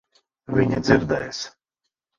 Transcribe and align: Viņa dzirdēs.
Viņa 0.55 0.81
dzirdēs. 0.89 1.47